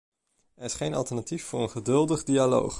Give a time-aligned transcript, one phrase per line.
[0.55, 2.69] Er is geen alternatief voor een geduldige dialoog.